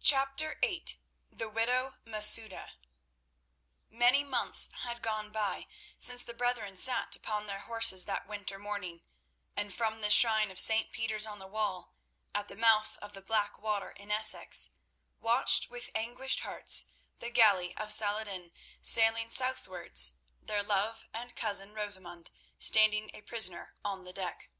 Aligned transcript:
Chapter 0.00 0.56
VIII. 0.62 0.86
The 1.32 1.48
Widow 1.48 1.96
Masouda 2.04 2.70
Many 3.90 4.22
months 4.22 4.70
had 4.84 5.02
gone 5.02 5.32
by 5.32 5.66
since 5.98 6.22
the 6.22 6.32
brethren 6.32 6.76
sat 6.76 7.16
upon 7.16 7.48
their 7.48 7.58
horses 7.58 8.04
that 8.04 8.28
winter 8.28 8.56
morning, 8.56 9.02
and 9.56 9.74
from 9.74 10.00
the 10.00 10.10
shrine 10.10 10.52
of 10.52 10.60
St. 10.60 10.92
Peter's 10.92 11.26
on 11.26 11.40
the 11.40 11.48
Wall, 11.48 11.92
at 12.36 12.46
the 12.46 12.54
mouth 12.54 12.98
of 12.98 13.14
the 13.14 13.20
Blackwater 13.20 13.90
in 13.90 14.12
Essex, 14.12 14.70
watched 15.20 15.68
with 15.70 15.90
anguished 15.96 16.42
hearts 16.46 16.86
the 17.18 17.30
galley 17.30 17.76
of 17.76 17.90
Saladin 17.92 18.52
sailing 18.80 19.28
southwards; 19.28 20.20
their 20.40 20.62
love 20.62 21.04
and 21.12 21.34
cousin, 21.34 21.74
Rosamund, 21.74 22.30
standing 22.60 23.10
a 23.12 23.22
prisoner 23.22 23.74
on 23.84 24.04
the 24.04 24.12
deck. 24.12 24.50